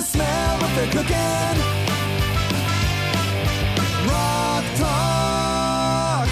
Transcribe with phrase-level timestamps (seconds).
[0.00, 1.60] the smell what they're cooking.
[4.08, 6.28] Rock Talk.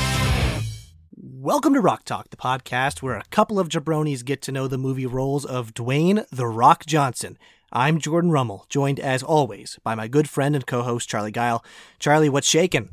[1.15, 4.79] Welcome to Rock Talk, the podcast where a couple of jabronis get to know the
[4.79, 7.37] movie roles of Dwayne The Rock Johnson.
[7.71, 11.63] I'm Jordan Rummel, joined as always by my good friend and co-host Charlie Guile.
[11.99, 12.89] Charlie, what's shaking?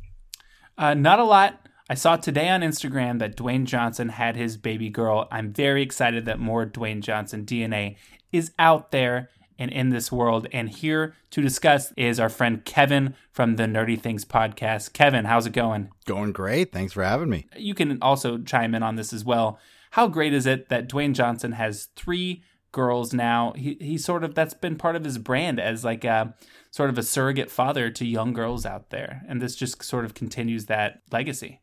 [0.77, 1.57] Uh, not a lot.
[1.89, 5.29] I saw today on Instagram that Dwayne Johnson had his baby girl.
[5.31, 7.95] I'm very excited that more Dwayne Johnson DNA
[8.33, 10.47] is out there and in this world.
[10.51, 14.93] And here to discuss is our friend Kevin from the Nerdy Things podcast.
[14.93, 15.89] Kevin, how's it going?
[16.05, 16.71] Going great.
[16.71, 17.47] Thanks for having me.
[17.55, 19.59] You can also chime in on this as well.
[19.91, 23.53] How great is it that Dwayne Johnson has three girls now?
[23.55, 26.35] He, he sort of, that's been part of his brand as like a
[26.71, 29.21] sort of a surrogate father to young girls out there.
[29.29, 31.61] And this just sort of continues that legacy.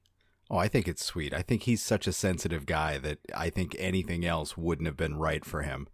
[0.51, 1.33] Oh, I think it's sweet.
[1.33, 5.17] I think he's such a sensitive guy that I think anything else wouldn't have been
[5.17, 5.89] right for him.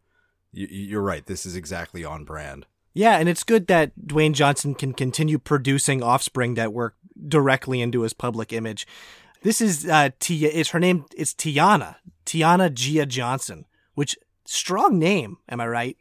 [0.52, 1.24] You, you're right.
[1.26, 2.66] This is exactly on brand.
[2.94, 6.96] Yeah, and it's good that Dwayne Johnson can continue producing offspring that work
[7.28, 8.86] directly into his public image.
[9.42, 11.96] This is uh Tia is her name is Tiana.
[12.26, 15.96] Tiana Gia Johnson, which strong name, am I right?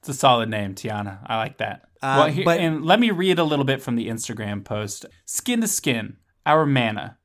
[0.00, 1.18] It's a solid name, Tiana.
[1.26, 1.82] I like that.
[2.02, 5.06] Uh, well, here, but- and let me read a little bit from the Instagram post.
[5.24, 7.18] Skin to skin, our mana.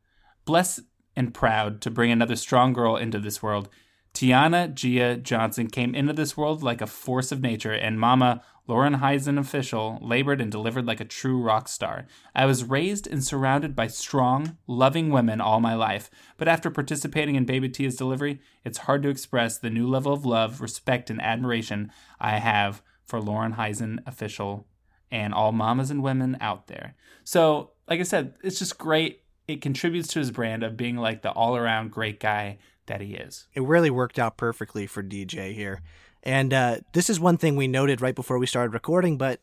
[0.45, 0.81] Blessed
[1.16, 3.69] and proud to bring another strong girl into this world.
[4.14, 8.95] Tiana Gia Johnson came into this world like a force of nature, and Mama Lauren
[8.98, 12.06] Hashian official labored and delivered like a true rock star.
[12.36, 17.36] I was raised and surrounded by strong, loving women all my life, but after participating
[17.36, 21.22] in Baby Tia's delivery, it's hard to express the new level of love, respect, and
[21.22, 24.68] admiration I have for Lauren Hashian official
[25.12, 26.96] and all mamas and women out there.
[27.23, 29.23] So, like I said, it's just great.
[29.48, 33.14] It contributes to his brand of being like the all around great guy that he
[33.14, 33.48] is.
[33.54, 35.82] It really worked out perfectly for DJ here.
[36.24, 39.42] And uh, this is one thing we noted right before we started recording, but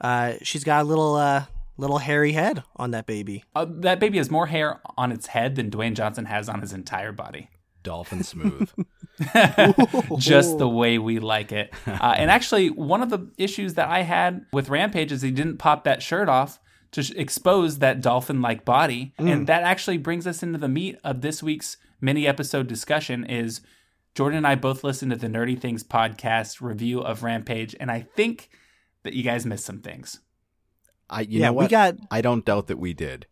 [0.00, 1.44] uh, she's got a little uh,
[1.76, 3.44] little hairy head on that baby.
[3.54, 6.72] Uh, that baby has more hair on its head than Dwayne Johnson has on his
[6.72, 7.48] entire body.
[7.82, 8.70] Dolphin smooth.
[10.18, 11.72] just the way we like it.
[11.86, 15.56] Uh, and actually, one of the issues that I had with Rampage is he didn't
[15.56, 16.60] pop that shirt off
[16.92, 19.14] to sh- expose that dolphin like body.
[19.18, 23.60] And that actually brings us into the meat of this week's mini episode discussion is
[24.14, 28.00] Jordan and I both listened to the Nerdy Things podcast review of Rampage, and I
[28.16, 28.48] think
[29.02, 30.20] that you guys missed some things.
[31.08, 33.26] I, you Yeah, know we got- I don't doubt that we did.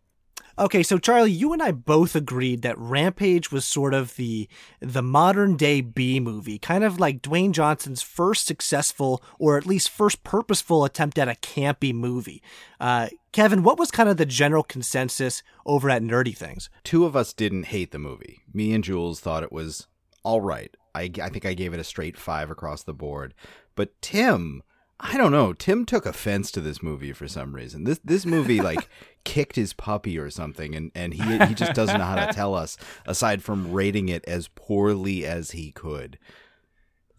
[0.59, 4.49] Okay, so Charlie, you and I both agreed that Rampage was sort of the
[4.81, 9.89] the modern day B movie, kind of like Dwayne Johnson's first successful or at least
[9.89, 12.43] first purposeful attempt at a campy movie.
[12.77, 16.69] Uh, Kevin, what was kind of the general consensus over at Nerdy Things?
[16.83, 18.41] Two of us didn't hate the movie.
[18.53, 19.87] Me and Jules thought it was
[20.23, 20.75] all right.
[20.93, 23.33] I, I think I gave it a straight five across the board.
[23.75, 24.63] But Tim,
[24.99, 25.53] I don't know.
[25.53, 27.85] Tim took offense to this movie for some reason.
[27.85, 28.89] This this movie like
[29.23, 32.55] kicked his puppy or something, and and he he just doesn't know how to tell
[32.55, 36.17] us aside from rating it as poorly as he could.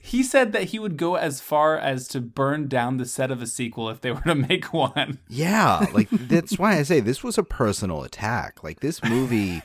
[0.03, 3.43] He said that he would go as far as to burn down the set of
[3.43, 5.19] a sequel if they were to make one.
[5.29, 8.65] Yeah, like that's why I say this was a personal attack.
[8.65, 9.63] Like this movie,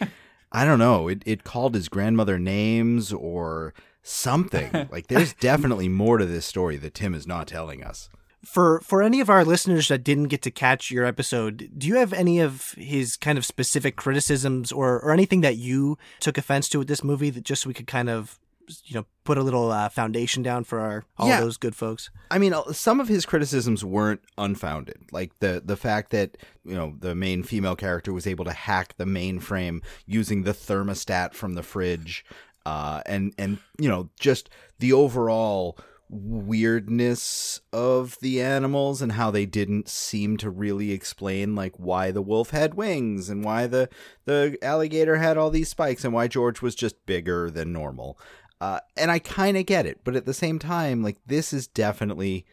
[0.52, 3.74] I don't know, it it called his grandmother names or
[4.04, 4.88] something.
[4.92, 8.10] Like there's definitely more to this story that Tim is not telling us.
[8.46, 11.96] For for any of our listeners that didn't get to catch your episode, do you
[11.96, 16.70] have any of his kind of specific criticisms or or anything that you took offense
[16.70, 18.40] to with this movie that just so we could kind of
[18.86, 21.40] you know put a little uh, foundation down for our all Yeah.
[21.40, 22.10] those good folks?
[22.32, 26.76] I mean, uh, some of his criticisms weren't unfounded, like the the fact that you
[26.76, 31.54] know the main female character was able to hack the mainframe using the thermostat from
[31.54, 32.26] the fridge,
[32.66, 35.78] uh, and and you know just the overall
[36.10, 42.22] weirdness of the animals and how they didn't seem to really explain like why the
[42.22, 43.90] wolf had wings and why the
[44.26, 48.20] the alligator had all these spikes and why George was just bigger than normal.
[48.62, 51.68] Uh, and I kind of get it, but at the same time, like this is
[51.68, 52.46] definitely,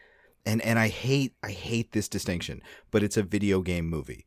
[0.45, 2.61] and and I hate I hate this distinction,
[2.91, 4.25] but it's a video game movie.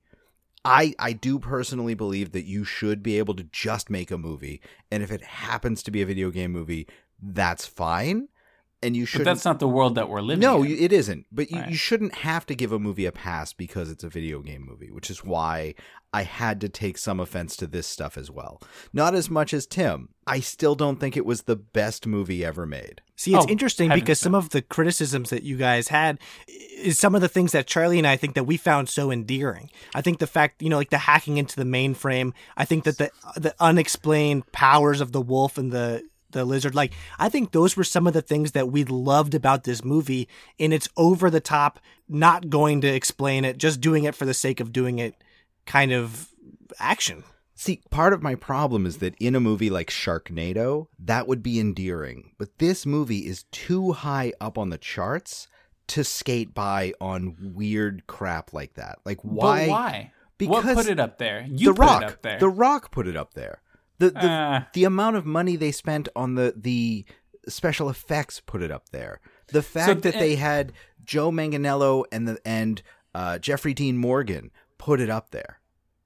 [0.64, 4.62] I I do personally believe that you should be able to just make a movie,
[4.90, 6.86] and if it happens to be a video game movie,
[7.20, 8.28] that's fine.
[8.82, 10.70] And you should that's not the world that we're living no, in.
[10.70, 11.24] you- it isn't.
[11.32, 11.70] But you, Right.
[11.70, 14.90] you shouldn't have to give a movie a pass because it's a video game movie,
[14.90, 15.74] which is why
[16.12, 18.62] I had to take some offense to this stuff as well.
[18.92, 20.10] Not as much as Tim.
[20.26, 23.00] I still don't think it was the best movie ever made.
[23.16, 27.14] See, it's Oh, interesting because some of the criticisms that you guys had is some
[27.14, 29.70] of the things that Charlie and I think that we found so endearing.
[29.94, 32.32] I think the fact, you know, like the hacking into the mainframe.
[32.58, 36.02] I think that the the unexplained powers of the wolf and the
[36.36, 39.64] the lizard, like I think those were some of the things that we loved about
[39.64, 40.28] this movie
[40.58, 44.34] in its over the top not going to explain it, just doing it for the
[44.34, 45.22] sake of doing it
[45.66, 46.28] kind of
[46.78, 47.24] action.
[47.54, 51.58] See, part of my problem is that in a movie like Sharknado, that would be
[51.58, 52.32] endearing.
[52.38, 55.48] But this movie is too high up on the charts
[55.88, 58.98] to skate by on weird crap like that.
[59.04, 59.66] Like why?
[59.66, 60.12] But why?
[60.38, 61.46] Because what put it up there?
[61.48, 62.02] You the put Rock.
[62.02, 62.38] it up there.
[62.38, 63.62] The Rock put it up there.
[63.98, 64.68] The the, Ah.
[64.72, 67.04] the amount of money they spent on the the
[67.48, 69.20] special effects put it up there.
[69.48, 70.72] The fact that th- they had
[71.04, 72.82] Joe Manganiello and the and
[73.14, 75.60] uh, Jeffrey Dean Morgan put it up there.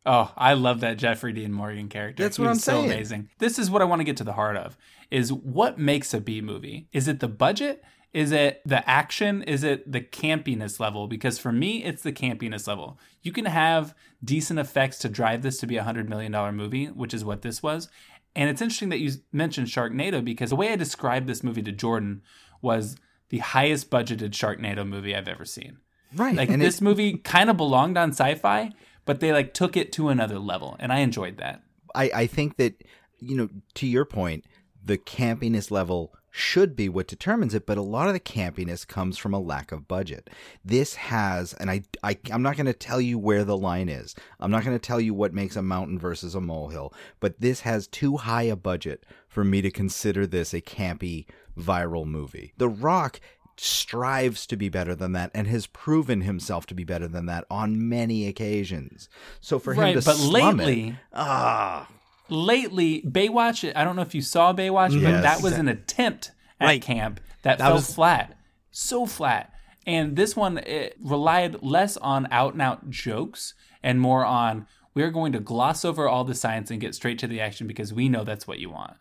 [0.06, 2.22] Oh, I love that Jeffrey Dean Morgan character.
[2.22, 2.86] That's He what I'm so saying.
[2.86, 3.28] amazing.
[3.38, 4.76] This is what I want to get to the heart of:
[5.10, 6.88] is what makes a B movie?
[6.92, 7.82] Is it the budget?
[8.12, 9.42] Is it the action?
[9.44, 11.06] Is it the campiness level?
[11.06, 12.98] Because for me, it's the campiness level.
[13.22, 16.86] You can have decent effects to drive this to be a hundred million dollar movie,
[16.86, 17.88] which is what this was.
[18.34, 21.72] And it's interesting that you mentioned Sharknado because the way I described this movie to
[21.72, 22.22] Jordan
[22.62, 22.96] was
[23.28, 25.78] the highest budgeted Sharknado movie I've ever seen.
[26.14, 26.34] Right.
[26.34, 28.72] Like and this it, movie kind of belonged on sci-fi,
[29.04, 31.62] but they like took it to another level, and I enjoyed that.
[31.94, 32.82] I, I think that,
[33.18, 34.44] you know, to your point,
[34.84, 39.18] the campiness level should be what determines it, but a lot of the campiness comes
[39.18, 40.30] from a lack of budget.
[40.64, 44.14] This has, and I, I I'm not going to tell you where the line is.
[44.38, 47.60] I'm not going to tell you what makes a mountain versus a molehill, but this
[47.60, 51.26] has too high a budget for me to consider this a campy
[51.58, 52.52] viral movie.
[52.56, 53.20] The Rock
[53.56, 57.44] strives to be better than that and has proven himself to be better than that
[57.50, 59.08] on many occasions.
[59.40, 61.88] So for him to but slum lately- it, ah,
[62.30, 63.70] Lately, Baywatch.
[63.74, 66.82] I don't know if you saw Baywatch, but that was an attempt at Right.
[66.82, 68.36] camp that, That fell was- flat,
[68.70, 69.52] so flat.
[69.86, 75.10] And this one it relied less on out and out jokes and more on we're
[75.10, 78.08] going to gloss over all the science and get straight to the action because we
[78.08, 78.94] know that's what you want.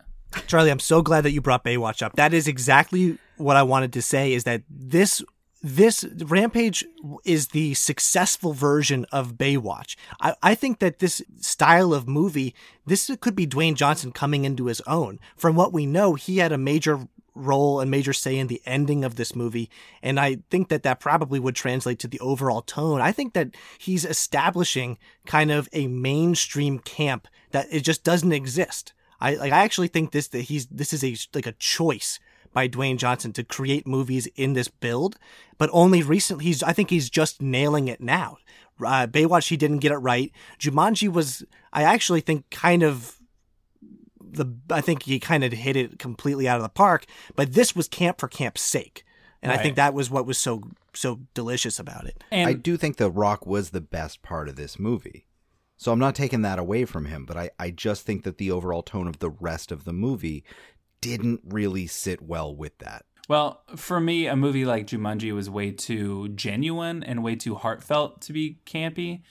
[0.48, 2.14] Charlie, I'm so glad that you brought Baywatch up.
[2.16, 5.24] That is exactly what I wanted to say is that this
[5.62, 6.86] this Rampage
[7.26, 9.96] is the successful version of Baywatch.
[10.22, 14.66] I, I think that this style of movie, this could be Dwayne Johnson coming into
[14.66, 15.20] his own.
[15.36, 19.04] From what we know, he had a major role and major say in the ending
[19.04, 19.70] of this movie.
[20.02, 23.02] And I think that that probably would translate to the overall tone.
[23.02, 28.94] I think that he's establishing kind of a mainstream camp that it just doesn't exist.
[29.22, 32.20] I like I actually think this that he's this is a like a choice
[32.54, 35.18] by Dwayne Johnson to create movies in this build,
[35.58, 38.38] but only recently he's I think he's just nailing it now.
[38.80, 40.32] Uh, Baywatch he didn't get it right.
[40.60, 41.44] Jumanji was
[41.74, 43.18] I actually think kind of
[44.22, 47.06] the I think he kind of hit it completely out of the park,
[47.36, 49.04] but this was camp for camp's sake.
[49.42, 50.64] And I think that was what was so
[50.94, 52.22] so delicious about it.
[52.32, 55.26] And I do think The Rock was the best part of this movie.
[55.78, 58.52] So I'm not taking that away from him, but I, I just think that the
[58.52, 60.44] overall tone of the rest of the movie
[61.02, 63.06] didn't really sit well with that.
[63.30, 68.22] Well, for me, a movie like Jumanji was way too genuine and way too heartfelt
[68.22, 69.22] to be campy.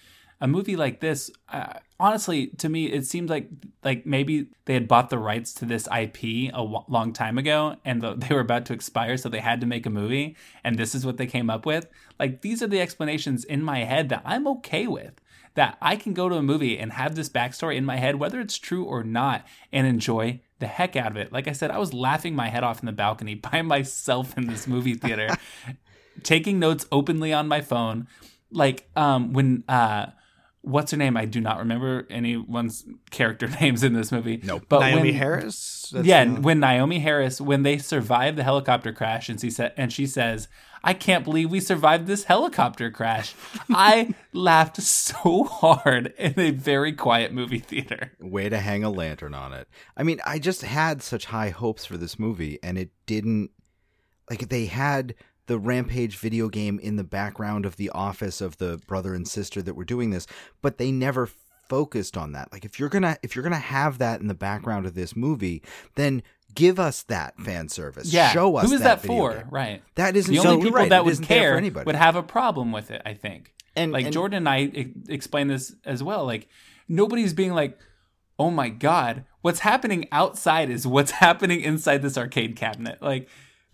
[0.41, 3.49] A movie like this, uh, honestly, to me, it seemed like
[3.83, 7.75] like maybe they had bought the rights to this IP a w- long time ago,
[7.85, 10.79] and the, they were about to expire, so they had to make a movie, and
[10.79, 11.89] this is what they came up with.
[12.21, 15.21] Like these are the explanations in my head that I'm okay with.
[15.55, 18.39] That I can go to a movie and have this backstory in my head, whether
[18.41, 21.33] it's true or not, and enjoy the heck out of it.
[21.33, 24.47] Like I said, I was laughing my head off in the balcony by myself in
[24.47, 25.29] this movie theater,
[26.23, 28.09] taking notes openly on my phone.
[28.51, 30.07] Like um, when uh,
[30.63, 31.17] what's her name?
[31.17, 34.41] I do not remember anyone's character names in this movie.
[34.43, 34.65] Nope.
[34.69, 35.91] But Naomie when, Harris.
[35.93, 39.93] That's, yeah, when Naomie Harris, when they survive the helicopter crash, and she said, and
[39.93, 40.49] she says,
[40.83, 43.35] "I can't believe we survived this helicopter crash."
[43.71, 48.13] I laughed so hard in a very quiet movie theater.
[48.21, 49.69] Way to hang a lantern on it.
[49.97, 53.51] I mean, I just had such high hopes for this movie, and it didn't.
[54.31, 55.15] Like, they had
[55.47, 59.63] the Rampage video game in the background of the office of the brother and sister
[59.63, 60.27] that were doing this,
[60.61, 61.27] but they never
[61.69, 62.53] focused on that.
[62.53, 65.63] Like, if you're gonna if you're gonna have that in the background of this movie,
[65.97, 66.23] then
[66.59, 68.13] give us that fan service.
[68.13, 69.35] Yeah, show us who is that, video for?
[69.35, 69.47] game.
[69.51, 69.83] Right.
[69.95, 71.87] That isn't the only you're people right, that would care anybody.
[71.87, 73.01] would have a problem with it.
[73.07, 73.55] I think.
[73.77, 76.25] And- like and- Jordan and I e- explained this as well.
[76.27, 76.49] Like
[76.89, 77.79] nobody's being like,
[78.39, 83.29] "Oh my god, what's happening outside is what's happening inside this arcade cabinet." Like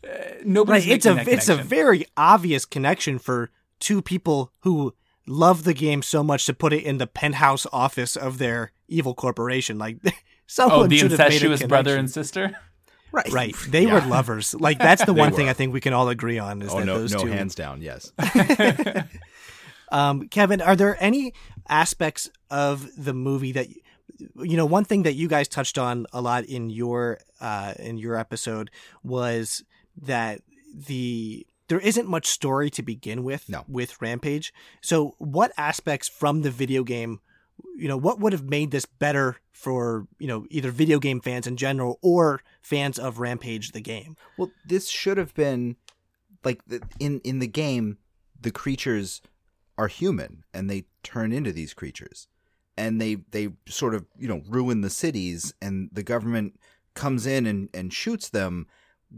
[0.04, 0.08] uh,
[0.44, 0.94] nobody's right.
[0.96, 3.50] It's a that it's a very obvious connection for
[3.80, 4.94] two people who
[5.26, 9.14] love the game so much to put it in the penthouse office of their evil
[9.14, 9.78] corporation.
[9.78, 9.96] Like
[10.46, 12.56] someone oh the should have made a incestuous brother and sister.
[13.14, 13.56] right, Right.
[13.68, 14.54] They were lovers.
[14.54, 15.48] Like that's the one thing.
[15.48, 17.28] I think we can all agree on is Oh that no, those no two.
[17.28, 17.80] hands down.
[17.82, 18.12] Yes.
[19.92, 21.34] Um, Kevin, are there any
[21.68, 23.68] aspects of the movie that
[24.36, 24.66] you know?
[24.66, 28.70] One thing that you guys touched on a lot in your uh, in your episode
[29.04, 29.62] was
[30.02, 30.40] that
[30.74, 33.64] the there isn't much story to begin with No.
[33.68, 34.52] with Rampage.
[34.80, 37.20] So, what aspects from the video game,
[37.76, 41.46] you know, what would have made this better for you know either video game fans
[41.46, 44.16] in general or fans of Rampage the game?
[44.36, 45.76] Well, this should have been
[46.44, 46.60] like
[47.00, 47.98] in in the game,
[48.40, 49.22] the creatures
[49.76, 52.28] are human and they turn into these creatures,
[52.76, 56.58] and they they sort of you know ruin the cities, and the government
[56.94, 58.66] comes in and and shoots them.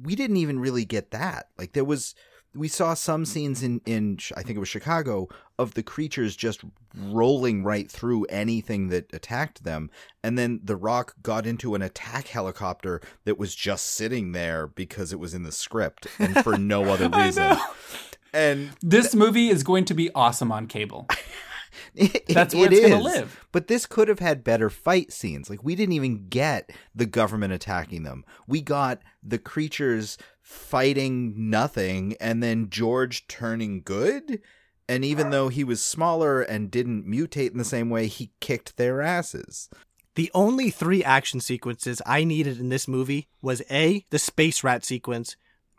[0.03, 1.49] We didn't even really get that.
[1.59, 2.15] Like there was.
[2.57, 6.63] We saw some scenes in, in I think it was Chicago of the creatures just
[6.97, 9.91] rolling right through anything that attacked them,
[10.23, 15.13] and then The Rock got into an attack helicopter that was just sitting there because
[15.13, 17.57] it was in the script and for no other reason.
[18.33, 21.09] And This movie is going to be awesome on cable.
[21.95, 23.47] it, That's where it it's gonna live.
[23.53, 25.49] But this could have had better fight scenes.
[25.49, 28.25] Like we didn't even get the government attacking them.
[28.47, 34.41] We got the creatures fighting nothing and then George turning good.
[34.89, 38.77] And even though he was smaller and didn't mutate in the same way, he kicked
[38.77, 39.69] their asses.
[40.15, 44.85] The only three action sequences I needed in this movie was A, the space rat
[44.85, 45.35] sequence,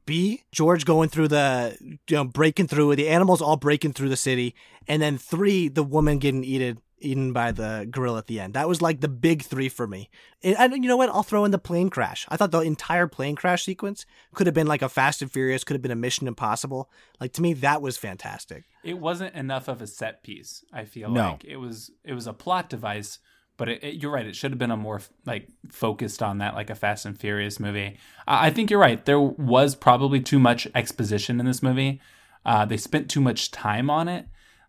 [0.06, 4.18] B, George going through the, you know, breaking through, the animals all breaking through the
[4.18, 4.54] city,
[4.86, 8.54] and then three, the woman getting eaten, eaten by the gorilla at the end.
[8.56, 10.10] That was like the big three for me.
[10.44, 11.10] And, and you know what?
[11.10, 12.25] I'll throw in the plane crash.
[12.30, 15.63] I thought the entire plane crash sequence could have been like a Fast and Furious,
[15.63, 16.89] could have been a Mission Impossible.
[17.20, 18.66] Like to me, that was fantastic.
[18.84, 20.63] It wasn't enough of a set piece.
[20.74, 21.32] I feel No.
[21.32, 21.92] like it was.
[22.04, 23.20] It was a plot device,
[23.58, 24.25] but it, it- you're right.
[24.25, 27.60] It should have been a more like focused on that, like a Fast and Furious
[27.60, 27.98] movie.
[28.27, 29.04] I, I think you're right.
[29.06, 32.01] There was probably too much exposition in this movie.
[32.46, 34.25] Uh, they spent too much time on it.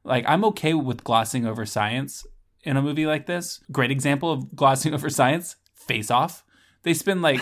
[0.08, 2.26] Like I'm okay with glossing over science
[2.64, 3.60] in a movie like this.
[3.70, 5.56] Great example of glossing over science.
[5.74, 6.44] Face Off.
[6.82, 7.40] They spend like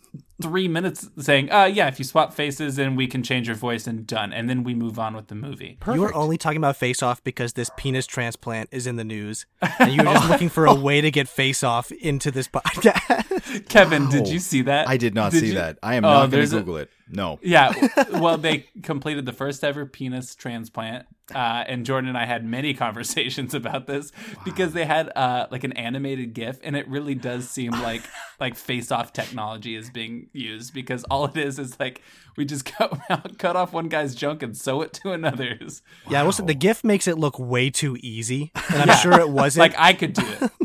[0.42, 3.86] three minutes saying, "Uh, yeah, if you swap faces, and we can change your voice,
[3.86, 5.78] and done." And then we move on with the movie.
[5.92, 9.46] You were only talking about Face Off because this penis transplant is in the news,
[9.78, 13.68] and you were just looking for a way to get Face Off into this podcast.
[13.68, 14.88] Kevin, did you see that?
[14.88, 15.78] I did not Did see you- that.
[15.82, 16.90] I am Oh, not going there's to a- Google it.
[17.10, 17.38] No.
[17.42, 17.72] Yeah,
[18.12, 22.74] well, they completed the first ever penis transplant, uh, and Jordan and I had many
[22.74, 24.12] conversations about this
[24.44, 28.02] because they had uh, like an animated GIF, and it really does seem like
[28.40, 32.02] like face-off technology is being used because all it is is like
[32.36, 32.98] we just cut
[33.38, 35.82] cut off one guy's junk and sew it to another's.
[36.08, 39.60] Yeah, listen, the GIF makes it look way too easy, and I'm sure it wasn't.
[39.60, 40.50] Like I could do it.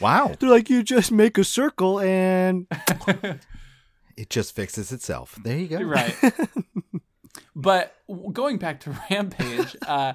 [0.00, 0.32] Wow.
[0.38, 2.66] They're like, you just make a circle and
[4.16, 5.38] It just fixes itself.
[5.42, 5.82] There you go.
[5.82, 6.14] right.
[7.56, 7.94] but
[8.32, 10.14] going back to Rampage, uh,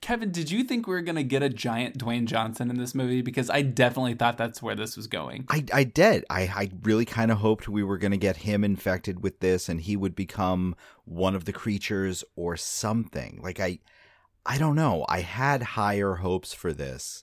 [0.00, 2.94] Kevin, did you think we were going to get a giant Dwayne Johnson in this
[2.94, 3.20] movie?
[3.20, 5.44] Because I definitely thought that's where this was going.
[5.48, 6.24] I, I did.
[6.30, 9.68] I, I really kind of hoped we were going to get him infected with this
[9.68, 13.40] and he would become one of the creatures or something.
[13.42, 13.80] Like I
[14.44, 15.04] I don't know.
[15.08, 17.22] I had higher hopes for this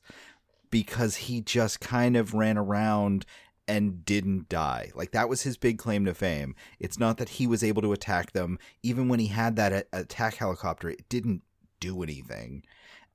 [0.69, 3.25] because he just kind of ran around
[3.69, 4.91] and didn't die.
[4.95, 6.55] Like that was his big claim to fame.
[6.79, 9.85] It's not that he was able to attack them even when he had that a-
[9.93, 10.89] attack helicopter.
[10.89, 11.43] It didn't
[11.79, 12.63] do anything.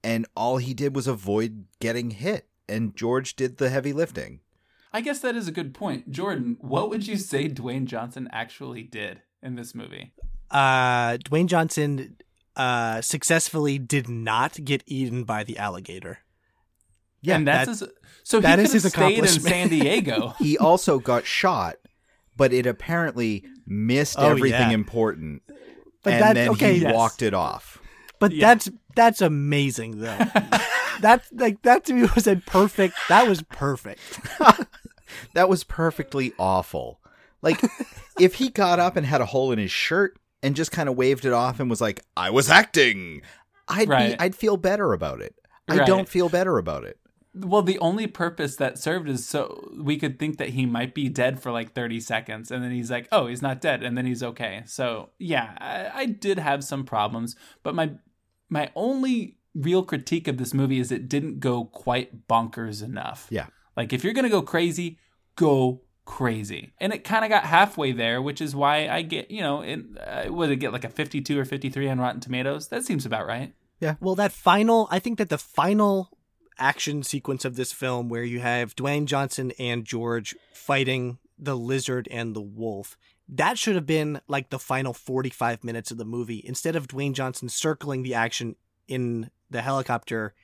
[0.04, 4.40] And all he did was avoid getting hit and George did the heavy lifting.
[4.92, 6.12] I guess that is a good point.
[6.12, 10.12] Jordan, what would you say Dwayne Johnson actually did in this movie?
[10.52, 12.16] uh, Dwayne Johnson
[12.54, 16.20] uh, successfully did not get eaten by the alligator.
[17.24, 19.40] Yeah, and that's that- his, so that he is could have his stayed in.
[19.40, 20.34] San Diego.
[20.38, 21.76] he also got shot,
[22.36, 24.74] but it apparently missed Oh, everything yeah.
[24.74, 25.42] important.
[26.02, 26.94] But and that- then okay, he yes.
[26.94, 27.80] walked it off.
[28.20, 28.48] But Yeah.
[28.54, 30.18] that's that's amazing though.
[31.00, 32.94] that's like that to me was a perfect.
[33.08, 34.00] That was perfect.
[35.34, 36.98] That was perfectly awful.
[37.42, 37.60] Like
[38.18, 40.96] if he got up and had a hole in his shirt and just kind of
[40.96, 43.22] waved it off and was like, "I was acting,"
[43.68, 44.18] I'd Right.
[44.18, 45.34] be, I'd feel better about it.
[45.68, 45.86] I Right.
[45.86, 46.98] don't feel better about it.
[47.34, 51.08] Well, the only purpose that served is so we could think that he might be
[51.08, 54.06] dead for like 30 seconds, and then he's like, oh, he's not dead, and then
[54.06, 54.62] he's okay.
[54.66, 57.92] So, yeah, I, I did have some problems, but my
[58.48, 63.26] my only real critique of this movie is it didn't go quite bonkers enough.
[63.30, 63.46] Yeah.
[63.76, 64.98] Like, if you're going to go crazy,
[65.36, 66.72] go crazy.
[66.78, 69.80] And it kind of got halfway there, which is why I get, you know, it,
[70.00, 72.68] uh, would it get like a 52 or 53 on Rotten Tomatoes?
[72.68, 73.54] That seems about right.
[73.80, 73.94] Yeah.
[74.00, 76.10] Well, that final, I think that the final
[76.58, 82.08] action sequence of this film, where you have Dwayne Johnson and George fighting the lizard
[82.10, 82.96] and the wolf,
[83.28, 86.42] that should have been like the final 45 minutes of the movie.
[86.44, 88.56] Instead of Dwayne Johnson circling the action
[88.86, 90.34] in the helicopter,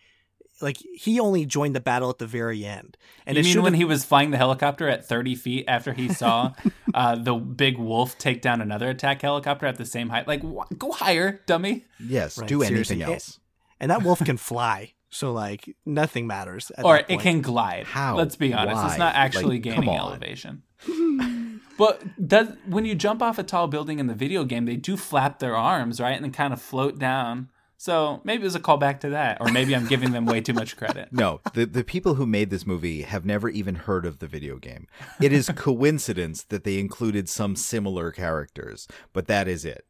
[0.63, 2.97] like he only joined the battle at the very end.
[3.27, 5.65] And you it mean should when have- he was flying the helicopter at 30 feet
[5.69, 6.53] after he saw
[6.95, 10.27] uh, the big wolf take down another attack helicopter at the same height?
[10.27, 11.85] Like, wh- go higher, dummy.
[11.99, 12.97] Yes, Right, do seriously.
[12.97, 13.39] anything else.
[13.79, 16.71] and that wolf can fly, so like nothing matters.
[16.77, 17.87] At Or that it can glide.
[17.87, 18.17] How?
[18.17, 18.77] Let's be honest.
[18.77, 18.89] Why?
[18.89, 20.63] It's not actually Like, gaining elevation.
[21.79, 24.97] but does when you jump off a tall building in the video game, they do
[24.97, 26.15] flap their arms, right?
[26.15, 27.49] And then kind of float down.
[27.77, 29.39] So maybe it was a callback to that.
[29.41, 31.09] Or maybe I'm giving them way too much credit.
[31.13, 34.59] No, the the people who made this movie have never even heard of the video
[34.59, 34.87] game.
[35.21, 39.87] It is coincidence that they included some similar characters, but that is it.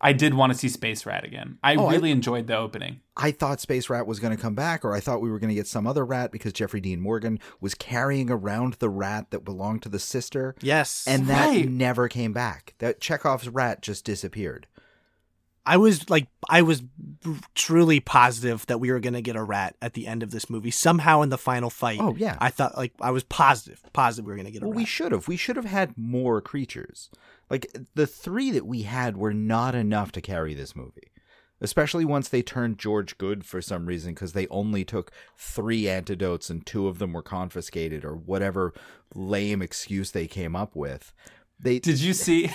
[0.00, 1.58] I did want to see Space Rat again.
[1.62, 3.00] I Oh, I- really enjoyed the opening.
[3.16, 5.48] I thought Space Rat was going to come back, or I thought we were going
[5.48, 9.44] to get some other rat because Jeffrey Dean Morgan was carrying around the rat that
[9.44, 11.68] belonged to the sister, Yes, and that Right.
[11.68, 12.74] never came back.
[12.78, 14.68] That Chekhov's rat just disappeared.
[15.66, 16.82] I was like, I was
[17.54, 20.48] truly positive that we were going to get a rat at the end of this
[20.48, 21.98] movie somehow in the final fight.
[22.00, 22.38] Oh, yeah.
[22.40, 24.76] I thought like I was positive, positive we were going to get a Well, rat.
[24.78, 25.28] we should have.
[25.28, 27.10] We should have had more creatures.
[27.50, 31.12] Like the three that we had were not enough to carry this movie.
[31.60, 36.50] Especially once they turned George good for some reason because they only took three antidotes
[36.50, 38.72] and two of them were confiscated or whatever
[39.12, 41.12] lame excuse they came up with.
[41.60, 42.50] They Did you see?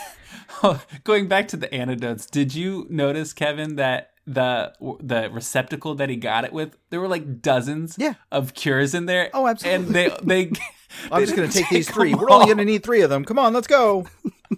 [1.03, 6.15] going back to the antidotes, did you notice, Kevin, that the the receptacle that he
[6.15, 8.13] got it with, there were like dozens Yeah.
[8.31, 9.29] of cures in there.
[9.33, 9.85] Oh, absolutely.
[9.85, 10.51] And they they.
[11.11, 12.13] I'm just gonna take these three.
[12.13, 12.35] We're all.
[12.35, 13.25] only going to need three of them.
[13.25, 14.05] Come on, let's go.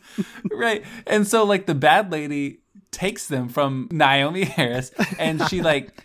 [0.51, 0.83] right.
[1.07, 2.59] And so like the bad lady
[2.91, 6.03] takes them from Naomie Harris, and she like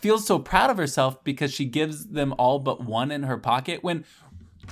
[0.00, 3.82] feels so proud of herself because she gives them all but one in her pocket
[3.82, 4.04] when.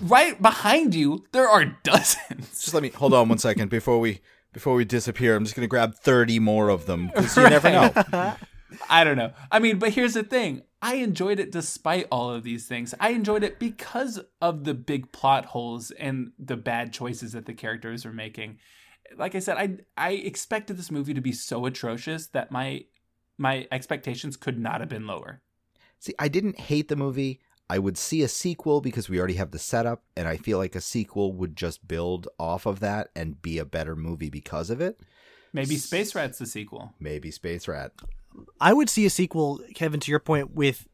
[0.03, 2.51] Right behind you, there are dozens.
[2.61, 4.21] Just let me hold on one second before we
[4.57, 5.37] before we disappear.
[5.37, 7.93] I'm just going to grab 30 more of them because you never know.
[8.89, 9.35] I don't know.
[9.53, 10.63] I mean, but here's the thing.
[10.81, 12.95] I enjoyed it despite all of these things.
[12.99, 17.53] I enjoyed it because of the big plot holes and the bad choices that the
[17.53, 18.57] characters are making.
[19.19, 22.87] Like I said, I I expected this movie to be so atrocious that my
[23.37, 25.43] my expectations could not have been lower.
[25.99, 27.41] See, I didn't hate the movie.
[27.69, 30.77] I would see a sequel because we already have the setup, and I feel like
[30.77, 34.81] a sequel would just build off of that and be a better movie because of
[34.81, 35.01] it.
[35.53, 36.95] Maybe Space Rat's the sequel.
[37.01, 37.93] Maybe Space Rat.
[38.61, 40.87] I would see a sequel, Kevin, to your point, with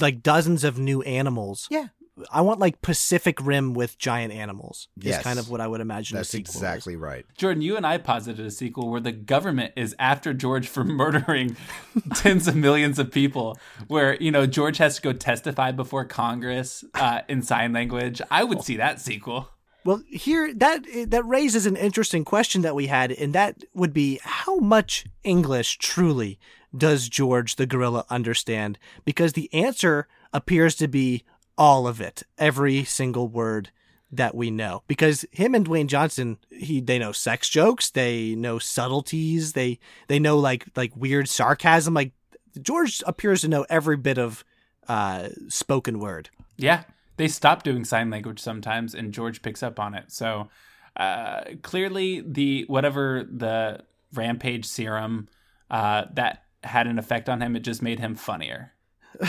[0.00, 1.68] like dozens of new animals.
[1.70, 1.88] Yeah.
[2.30, 4.88] I want like Pacific Rim with giant animals.
[4.98, 5.22] Is Yes.
[5.22, 6.16] kind of what I would imagine.
[6.16, 6.56] That's a sequel is.
[6.56, 7.26] exactly right.
[7.36, 11.56] Jordan, you and I posited a sequel where the government is after George for murdering
[12.14, 13.58] tens of millions of people.
[13.88, 18.22] Where you know George has to go testify before Congress uh, in sign language.
[18.30, 19.50] I would see that sequel.
[19.84, 24.20] Well, here that that raises an interesting question that we had, and that would be
[24.22, 26.38] how much English truly
[26.76, 28.78] does George the gorilla understand?
[29.04, 31.22] Because the answer appears to be
[31.58, 33.70] all of it, every single word
[34.12, 34.82] that we know.
[34.86, 40.18] Because him and Dwayne Johnson, he they know sex jokes, they know subtleties, they they
[40.18, 41.94] know like like weird sarcasm.
[41.94, 42.12] Like
[42.60, 44.44] George appears to know every bit of
[44.88, 46.30] uh, spoken word.
[46.56, 46.84] Yeah,
[47.16, 50.12] they stop doing sign language sometimes, and George picks up on it.
[50.12, 50.48] So
[50.96, 53.80] uh, clearly, the whatever the
[54.14, 55.28] rampage serum
[55.70, 58.72] uh, that had an effect on him, it just made him funnier.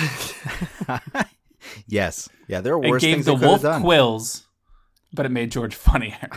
[1.87, 2.29] Yes.
[2.47, 4.47] Yeah, there are It worse gave things the they could have wolf quills,
[5.13, 6.29] but it made George funnier.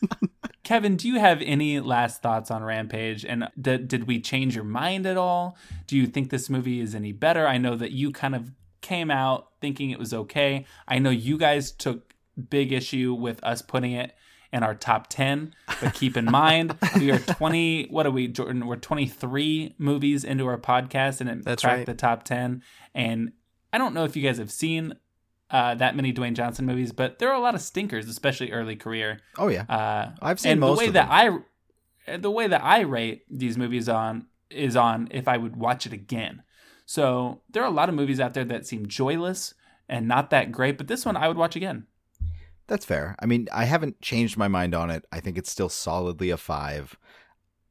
[0.64, 3.24] Kevin, do you have any last thoughts on Rampage?
[3.24, 5.56] And d- did we change your mind at all?
[5.86, 7.46] Do you think this movie is any better?
[7.46, 10.64] I know that you kind of came out thinking it was okay.
[10.86, 12.14] I know you guys took
[12.48, 14.14] big issue with us putting it
[14.52, 18.66] in our top 10, but keep in mind, we are 20, what are we, Jordan?
[18.66, 21.86] We're 23 movies into our podcast and it That's cracked right.
[21.86, 22.62] the top 10.
[22.94, 23.32] And
[23.72, 24.94] I don't know if you guys have seen
[25.50, 28.76] uh, that many Dwayne Johnson movies, but there are a lot of stinkers, especially early
[28.76, 29.20] career.
[29.38, 29.62] Oh yeah.
[29.68, 31.44] Uh, I've seen and most the way of that them.
[32.06, 35.86] I the way that I rate these movies on is on if I would watch
[35.86, 36.42] it again.
[36.84, 39.54] So there are a lot of movies out there that seem joyless
[39.88, 41.86] and not that great, but this one I would watch again.
[42.66, 43.16] That's fair.
[43.20, 45.04] I mean, I haven't changed my mind on it.
[45.12, 46.96] I think it's still solidly a five.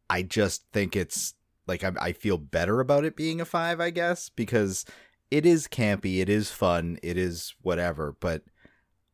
[0.09, 1.33] I just think it's
[1.67, 4.85] like I, I feel better about it being a five, I guess, because
[5.31, 8.15] it is campy, it is fun, it is whatever.
[8.19, 8.43] But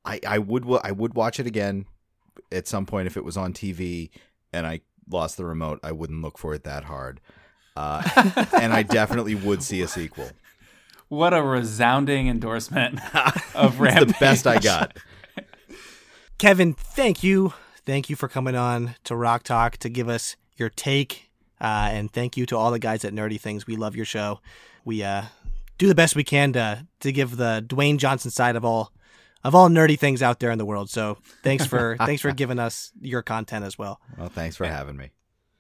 [0.03, 1.85] I I would I would watch it again
[2.51, 4.09] at some point if it was on TV
[4.51, 5.79] and I lost the remote.
[5.83, 7.21] I wouldn't look for it that hard,
[7.75, 8.01] uh,
[8.59, 10.29] and I definitely would see a sequel.
[11.09, 12.99] What a resounding endorsement
[13.55, 14.07] of It's Rampage.
[14.07, 14.97] the best I got.
[16.37, 17.53] Kevin, thank you.
[17.85, 21.29] Thank you for coming on to Rock Talk to give us your take.
[21.59, 23.65] Uh, and thank you to all the guys at Nerdy Things.
[23.65, 24.41] We love your show.
[24.85, 25.23] We uh,
[25.77, 28.91] do the best we can to to give the Dwayne Johnson side of all
[29.43, 30.89] of all nerdy things out there in the world.
[30.89, 33.99] So thanks for thanks for giving us your content as well.
[34.17, 35.11] Well, thanks for having me.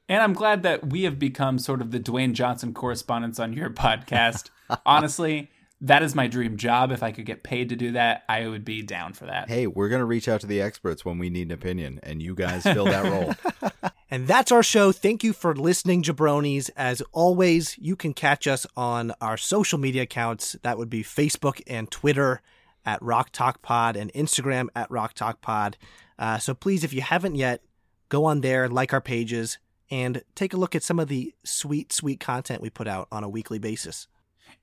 [0.09, 3.69] And I'm glad that we have become sort of the Dwayne Johnson correspondents on your
[3.71, 4.49] podcast.
[4.85, 5.49] Honestly,
[5.81, 6.91] that is my dream job.
[6.91, 9.49] If I could get paid to do that, I would be down for that.
[9.49, 12.35] Hey, we're gonna reach out to the experts when we need an opinion, and you
[12.35, 13.33] guys fill that role.
[14.09, 14.91] And that's our show.
[14.93, 16.69] Thank you for listening, jabronis.
[16.77, 20.55] As always, you can catch us on our social media accounts.
[20.63, 22.41] That would be Facebook and Twitter
[22.85, 25.77] at Rock Talk Pod and Instagram at Rock Talk Pod.
[26.17, 27.61] Uh, so please, if you haven't yet,
[28.07, 29.57] go on there, like our pages,
[29.91, 33.25] and take a look at some of the sweet, sweet content we put out on
[33.25, 34.07] a weekly basis.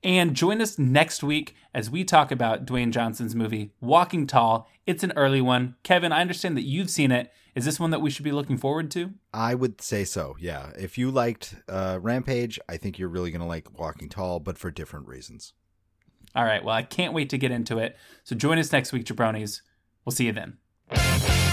[0.03, 4.69] And join us next week as we talk about Dwayne Johnson's movie, Walking Tall.
[4.85, 5.75] It's an early one.
[5.83, 7.31] Kevin, I understand that you've seen it.
[7.55, 9.13] Is this one that we should be looking forward to?
[9.33, 10.35] I would say so.
[10.39, 10.71] Yeah.
[10.77, 14.69] If you liked uh, Rampage, I think you're really gonna like Walking Tall, but for
[14.69, 15.53] different reasons.
[16.35, 16.63] All right.
[16.63, 17.95] Well, I can't wait to get into it.
[18.25, 19.61] So join us next week, jabronis.
[20.03, 21.44] We'll see you then.